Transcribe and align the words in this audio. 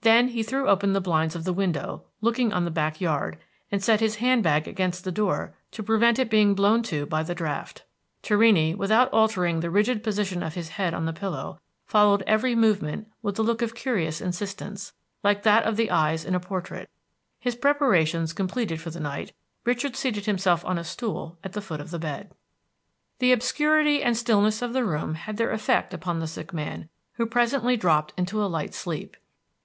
Then 0.00 0.28
he 0.28 0.42
threw 0.42 0.66
open 0.66 0.94
the 0.94 1.00
blinds 1.00 1.36
of 1.36 1.44
the 1.44 1.52
window 1.52 2.04
looking 2.22 2.52
on 2.52 2.64
the 2.64 2.70
back 2.72 3.00
yard, 3.00 3.38
and 3.70 3.84
set 3.84 4.00
his 4.00 4.16
hand 4.16 4.42
bag 4.42 4.66
against 4.66 5.04
the 5.04 5.12
door 5.12 5.54
to 5.72 5.82
prevent 5.82 6.18
it 6.18 6.30
being 6.30 6.54
blown 6.54 6.82
to 6.84 7.06
by 7.06 7.22
the 7.22 7.34
draught. 7.36 7.84
Torrini, 8.22 8.74
without 8.74 9.12
altering 9.12 9.60
the 9.60 9.70
rigid 9.70 10.02
position 10.02 10.42
of 10.42 10.54
his 10.54 10.70
head 10.70 10.92
on 10.94 11.04
the 11.04 11.12
pillow, 11.12 11.60
followed 11.84 12.22
every 12.26 12.56
movement 12.56 13.08
with 13.22 13.38
a 13.38 13.42
look 13.42 13.62
of 13.62 13.74
curious 13.74 14.20
insistence, 14.20 14.92
like 15.22 15.44
that 15.44 15.64
of 15.64 15.76
the 15.76 15.90
eyes 15.90 16.24
in 16.24 16.34
a 16.34 16.40
portrait. 16.40 16.90
His 17.38 17.54
preparations 17.54 18.32
completed 18.32 18.80
for 18.80 18.90
the 18.90 18.98
night, 19.00 19.32
Richard 19.64 19.94
seated 19.94 20.24
himself 20.26 20.64
on 20.64 20.78
a 20.78 20.84
stool 20.84 21.38
at 21.44 21.52
the 21.52 21.60
foot 21.62 21.80
of 21.80 21.90
the 21.90 21.98
bed. 21.98 22.32
The 23.20 23.32
obscurity 23.32 24.02
and 24.02 24.16
stillness 24.16 24.62
of 24.62 24.72
the 24.72 24.84
room 24.84 25.14
had 25.14 25.36
their 25.36 25.52
effect 25.52 25.94
upon 25.94 26.18
the 26.18 26.26
sick 26.26 26.52
man, 26.54 26.88
who 27.12 27.26
presently 27.26 27.76
dropped 27.76 28.14
into 28.16 28.42
a 28.42 28.48
light 28.48 28.74
sleep. 28.74 29.16